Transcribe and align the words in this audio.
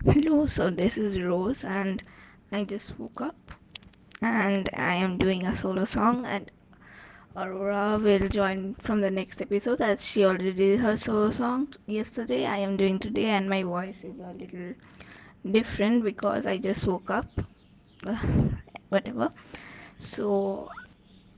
Hello, 0.06 0.46
so 0.46 0.70
this 0.70 0.96
is 0.96 1.20
Rose, 1.20 1.62
and 1.62 2.02
I 2.50 2.64
just 2.64 2.98
woke 2.98 3.20
up 3.20 3.52
and 4.22 4.70
I 4.72 4.94
am 4.94 5.18
doing 5.18 5.44
a 5.44 5.54
solo 5.54 5.84
song. 5.84 6.24
And 6.24 6.50
Aurora 7.36 7.98
will 8.02 8.26
join 8.28 8.76
from 8.76 9.02
the 9.02 9.10
next 9.10 9.42
episode 9.42 9.82
as 9.82 10.02
she 10.02 10.24
already 10.24 10.54
did 10.54 10.80
her 10.80 10.96
solo 10.96 11.30
song 11.30 11.74
yesterday. 11.86 12.46
I 12.46 12.56
am 12.56 12.78
doing 12.78 12.98
today, 12.98 13.26
and 13.26 13.50
my 13.50 13.62
voice 13.62 13.98
is 14.02 14.18
a 14.20 14.32
little 14.32 14.72
different 15.50 16.02
because 16.02 16.46
I 16.46 16.56
just 16.56 16.86
woke 16.86 17.10
up. 17.10 17.26
Whatever. 18.88 19.30
So 19.98 20.70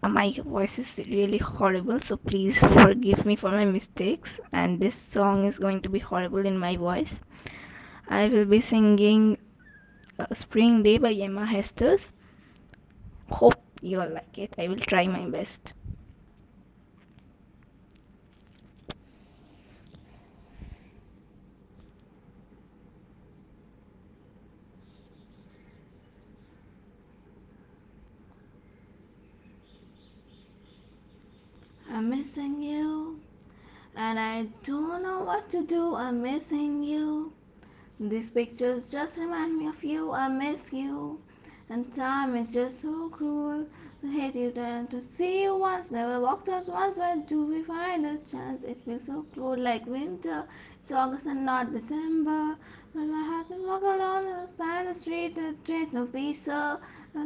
uh, 0.00 0.08
my 0.08 0.32
voice 0.44 0.78
is 0.78 0.96
really 1.08 1.38
horrible, 1.38 2.00
so 2.00 2.16
please 2.16 2.60
forgive 2.60 3.26
me 3.26 3.34
for 3.34 3.50
my 3.50 3.64
mistakes. 3.64 4.38
And 4.52 4.78
this 4.78 4.94
song 5.10 5.44
is 5.44 5.58
going 5.58 5.82
to 5.82 5.88
be 5.88 5.98
horrible 5.98 6.46
in 6.46 6.56
my 6.56 6.76
voice. 6.76 7.18
I 8.08 8.28
will 8.28 8.44
be 8.44 8.60
singing 8.60 9.38
uh, 10.18 10.26
Spring 10.34 10.82
Day 10.82 10.98
by 10.98 11.12
Emma 11.12 11.46
Heesters. 11.46 12.12
Hope 13.30 13.60
you'll 13.80 14.08
like 14.10 14.38
it. 14.38 14.54
I 14.58 14.68
will 14.68 14.76
try 14.76 15.06
my 15.06 15.28
best. 15.28 15.72
I'm 31.90 32.10
missing 32.10 32.60
you, 32.60 33.20
and 33.94 34.18
I 34.18 34.48
don't 34.64 35.02
know 35.02 35.20
what 35.20 35.48
to 35.50 35.64
do. 35.64 35.94
I'm 35.94 36.22
missing 36.22 36.82
you. 36.82 37.32
These 38.06 38.32
pictures 38.32 38.90
just 38.90 39.16
remind 39.16 39.56
me 39.56 39.66
of 39.66 39.82
you. 39.82 40.12
I 40.12 40.28
miss 40.28 40.70
you. 40.74 41.18
And 41.70 41.90
time 41.94 42.36
is 42.36 42.50
just 42.50 42.82
so 42.82 43.08
cruel. 43.08 43.66
I 44.04 44.12
hate 44.12 44.34
you 44.34 44.50
then 44.50 44.88
to 44.88 45.00
see 45.00 45.44
you 45.44 45.56
once. 45.56 45.90
Never 45.90 46.20
walked 46.20 46.50
out 46.50 46.68
once. 46.68 46.98
When 46.98 47.22
do 47.22 47.46
we 47.46 47.62
find 47.62 48.04
a 48.04 48.18
chance? 48.30 48.62
It 48.62 48.82
feels 48.84 49.06
so 49.06 49.24
cold 49.34 49.58
like 49.58 49.86
winter. 49.86 50.44
It's 50.82 50.92
August 50.92 51.24
and 51.24 51.46
not 51.46 51.72
December. 51.72 52.58
But 52.92 53.06
my 53.06 53.24
heart 53.24 53.48
to 53.48 53.66
walk 53.66 53.80
alone 53.80 54.26
and 54.26 54.48
stand 54.50 54.88
the 54.88 54.94
street. 54.94 55.34
The 55.36 55.56
train 55.64 55.88
no 55.92 56.04
peace. 56.04 56.46
I'll 56.46 56.80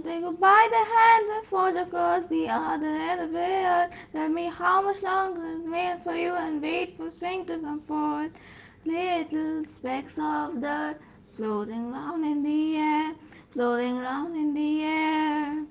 take 0.05 0.23
goodbye 0.23 0.69
the 0.71 0.85
hands 0.97 1.29
and 1.39 1.47
forge 1.49 1.75
across 1.75 2.29
the 2.29 2.49
other 2.49 2.87
end 2.87 3.21
of 3.21 3.35
it. 3.35 3.91
Tell 4.13 4.29
me 4.29 4.47
how 4.47 4.83
much 4.83 5.03
longer 5.03 5.43
I'll 5.43 5.73
wait 5.73 6.05
for 6.05 6.15
you 6.15 6.35
and 6.35 6.63
wait 6.63 6.97
for 6.97 7.11
spring 7.11 7.47
to 7.47 7.59
come 7.59 7.81
forth. 7.81 8.31
Little 8.89 9.67
specks 9.67 10.19
of 10.19 10.63
dirt 10.63 10.97
floating 11.37 11.93
round 11.93 12.25
in 12.25 12.43
the 12.43 12.77
air, 12.77 13.13
floating 13.51 13.99
round 13.99 14.35
in 14.35 14.55
the 14.55 14.83
air. 14.83 15.67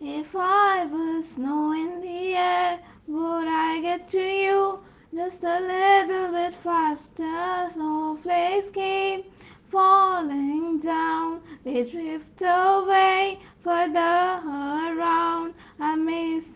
If 0.00 0.36
I 0.36 0.84
was 0.84 1.30
snow 1.30 1.72
in 1.72 2.00
the 2.00 2.36
air, 2.36 2.78
would 3.08 3.48
I 3.48 3.80
get 3.80 4.08
to 4.10 4.20
you 4.20 4.78
just 5.12 5.42
a 5.42 5.58
little 5.58 6.30
bit 6.30 6.54
faster? 6.62 7.70
Snowflakes 7.72 8.70
keep 8.70 9.32
falling 9.72 10.78
down, 10.78 11.40
they 11.64 11.82
drift 11.82 12.42
away 12.42 13.40
further 13.64 14.40
around. 14.46 15.54
I'm 15.80 16.04
missing 16.04 16.53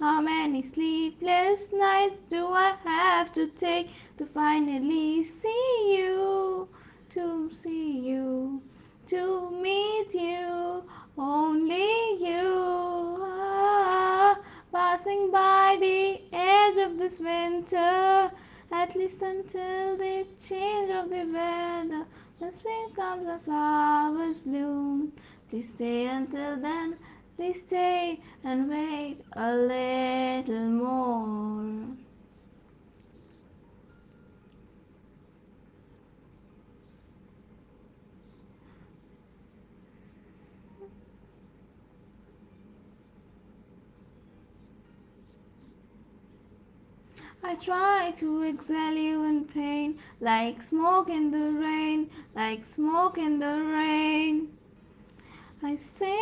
How 0.00 0.20
many 0.20 0.62
sleepless 0.62 1.72
nights 1.72 2.20
do 2.20 2.46
I 2.46 2.76
have 2.84 3.32
to 3.32 3.48
take 3.48 3.90
to 4.18 4.26
finally 4.26 5.24
see 5.24 5.96
you? 5.96 6.68
To 7.10 7.50
see 7.52 7.98
you, 7.98 8.62
to 9.08 9.50
meet 9.50 10.14
you, 10.14 10.84
only 11.18 12.14
you. 12.24 13.18
Ah, 13.20 14.38
passing 14.70 15.32
by 15.32 15.76
the 15.80 16.20
edge 16.32 16.76
of 16.76 16.96
this 16.96 17.18
winter, 17.18 18.30
at 18.70 18.94
least 18.94 19.22
until 19.22 19.96
the 19.96 20.24
change 20.48 20.90
of 20.90 21.10
the 21.10 21.24
weather. 21.24 22.06
When 22.38 22.52
spring 22.52 22.90
comes 22.94 23.26
and 23.26 23.42
flowers 23.42 24.42
bloom, 24.42 25.12
please 25.50 25.70
stay 25.70 26.06
until 26.06 26.56
then. 26.60 26.98
Please 27.38 27.60
stay 27.60 28.18
and 28.42 28.68
wait 28.68 29.18
a 29.34 29.54
little 29.54 30.70
more. 30.70 31.86
I 47.44 47.54
try 47.54 48.12
to 48.16 48.42
exhale 48.42 48.94
you 48.94 49.22
in 49.22 49.44
pain, 49.44 50.00
like 50.20 50.60
smoke 50.60 51.08
in 51.08 51.30
the 51.30 51.52
rain, 51.52 52.10
like 52.34 52.64
smoke 52.64 53.16
in 53.16 53.38
the 53.38 53.62
rain. 53.62 54.58
I 55.62 55.76
say 55.76 56.17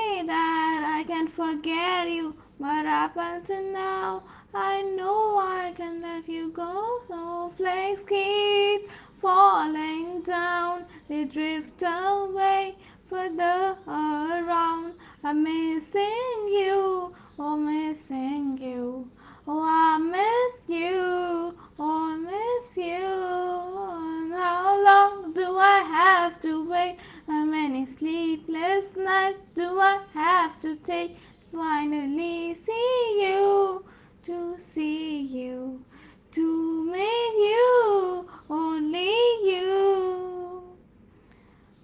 that 1.07 1.13
I 1.13 1.17
can 1.17 1.29
forget 1.29 2.09
you, 2.09 2.35
What 2.59 2.87
up 2.87 3.13
until 3.17 3.63
now, 3.73 4.23
I 4.55 4.83
know 4.83 5.39
I 5.39 5.73
can 5.77 6.03
let 6.03 6.27
you 6.29 6.51
go. 6.51 7.01
Snowflakes 7.07 8.03
keep 8.03 8.91
falling 9.21 10.23
down, 10.23 10.87
they 11.09 11.25
drift 11.25 11.83
away 11.83 12.75
further 13.09 13.77
around. 13.87 14.95
I'm 15.23 15.43
missing 15.43 16.49
you, 16.49 17.15
oh, 17.39 17.57
missing 17.57 18.59
you. 18.61 19.09
Oh, 19.47 19.63
I 19.63 19.99
miss 19.99 20.63
you, 20.69 21.55
oh, 21.79 22.11
I 22.11 22.17
miss 22.17 22.77
you. 22.77 22.95
And 22.95 24.33
how 24.33 24.83
long 24.83 25.33
do 25.35 25.57
I 25.57 25.83
have 25.83 26.41
to 26.41 26.69
wait? 26.69 26.97
How 27.29 27.45
many 27.77 27.87
sleepless 27.87 28.97
nights 28.97 29.43
do 29.55 29.79
I 29.79 30.01
have 30.15 30.59
to 30.61 30.77
take 30.77 31.15
to 31.17 31.59
finally 31.59 32.55
see 32.55 33.21
you? 33.21 33.85
To 34.25 34.55
see 34.59 35.21
you, 35.21 35.85
to 36.33 36.85
meet 36.91 37.35
you, 37.51 38.27
only 38.49 39.13
you. 39.51 40.63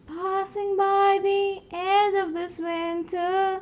Passing 0.07 0.79
by 0.79 1.21
the 1.23 1.61
edge 1.77 2.15
of 2.15 2.33
this 2.33 2.59
winter, 2.59 3.61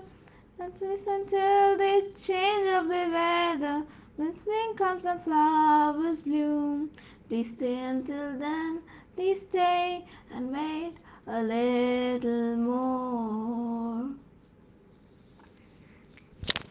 at 0.61 0.81
least 0.81 1.09
until 1.09 1.77
the 1.77 2.13
change 2.15 2.69
of 2.69 2.87
the 2.87 3.09
weather. 3.13 3.83
When 4.15 4.37
spring 4.37 4.75
comes 4.77 5.05
and 5.05 5.21
flowers 5.25 6.21
bloom, 6.21 6.91
please 7.29 7.51
stay 7.51 7.77
until 7.81 8.39
then. 8.39 8.83
Please 9.17 9.41
stay 9.41 10.07
and 10.33 10.53
wait 10.53 10.95
a 11.31 11.43
little 11.43 12.57
more. 12.57 14.09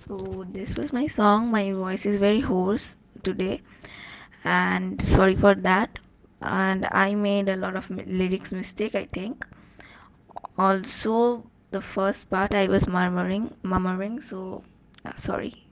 So, 0.05 0.45
this 0.51 0.75
was 0.75 0.91
my 0.91 1.07
song. 1.07 1.51
My 1.51 1.71
voice 1.71 2.05
is 2.05 2.17
very 2.17 2.41
hoarse 2.41 2.95
today, 3.23 3.61
and 4.43 5.01
sorry 5.05 5.35
for 5.35 5.55
that. 5.55 5.99
And 6.41 6.87
I 6.91 7.15
made 7.15 7.49
a 7.49 7.55
lot 7.55 7.75
of 7.75 7.89
lyrics 7.89 8.51
mistake, 8.51 8.95
I 8.95 9.05
think. 9.05 9.45
Also, 10.59 11.49
the 11.71 11.81
first 11.81 12.29
part 12.29 12.53
I 12.53 12.67
was 12.67 12.87
murmuring, 12.87 13.55
murmuring. 13.63 14.21
So, 14.21 14.63
uh, 15.05 15.15
sorry. 15.15 15.65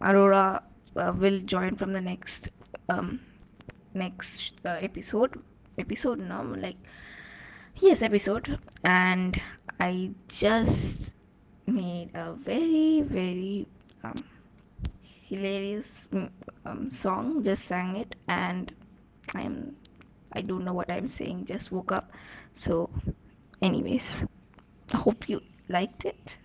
Aurora 0.00 0.62
uh, 0.96 1.12
will 1.16 1.40
join 1.40 1.76
from 1.76 1.92
the 1.92 2.00
next 2.00 2.48
um 2.88 3.20
next 3.94 4.52
uh, 4.64 4.78
episode. 4.80 5.40
Episode 5.78 6.18
now, 6.20 6.42
like 6.42 6.76
yes, 7.80 8.02
episode. 8.02 8.58
And 8.84 9.40
I 9.80 10.10
just 10.28 11.12
made 11.66 12.10
a 12.14 12.32
very 12.32 13.02
very 13.02 13.66
um, 14.02 14.24
hilarious 15.28 16.06
um, 16.64 16.90
song 16.90 17.44
just 17.44 17.66
sang 17.66 17.96
it. 17.96 18.14
And 18.28 18.72
i'm 19.34 19.76
i 20.32 20.40
don't 20.40 20.64
know 20.64 20.72
what 20.72 20.90
i'm 20.90 21.08
saying 21.08 21.44
just 21.44 21.70
woke 21.70 21.92
up. 21.92 22.10
So 22.56 22.88
anyways 23.60 24.22
i 24.92 24.96
hope 24.96 25.28
you 25.28 25.40
liked 25.68 26.04
it. 26.04 26.36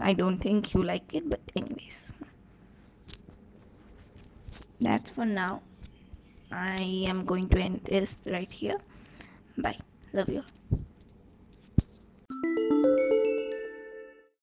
I 0.00 0.12
don't 0.12 0.38
think 0.38 0.74
you 0.74 0.82
liked 0.82 1.14
it 1.14 1.28
but 1.28 1.40
anyways. 1.56 2.04
That's 4.80 5.10
for 5.10 5.24
now. 5.24 5.62
I 6.52 7.04
am 7.08 7.24
going 7.24 7.48
to 7.48 7.58
end 7.58 7.80
this 7.84 8.16
right 8.24 8.50
here. 8.50 8.78
Bye 9.56 9.78
love 10.12 10.28
you 10.28 10.42